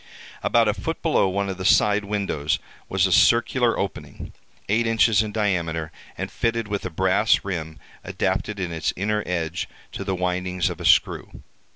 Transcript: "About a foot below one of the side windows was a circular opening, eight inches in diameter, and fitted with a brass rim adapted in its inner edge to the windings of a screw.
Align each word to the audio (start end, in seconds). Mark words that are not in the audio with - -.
"About 0.41 0.67
a 0.67 0.73
foot 0.73 0.99
below 1.03 1.27
one 1.29 1.47
of 1.47 1.57
the 1.59 1.63
side 1.63 2.05
windows 2.05 2.57
was 2.89 3.05
a 3.05 3.11
circular 3.11 3.77
opening, 3.77 4.33
eight 4.67 4.87
inches 4.87 5.21
in 5.21 5.31
diameter, 5.31 5.91
and 6.17 6.31
fitted 6.31 6.67
with 6.67 6.83
a 6.87 6.89
brass 6.89 7.45
rim 7.45 7.77
adapted 8.03 8.59
in 8.59 8.71
its 8.71 8.93
inner 8.95 9.21
edge 9.27 9.69
to 9.91 10.03
the 10.03 10.15
windings 10.15 10.71
of 10.71 10.81
a 10.81 10.85
screw. 10.85 11.43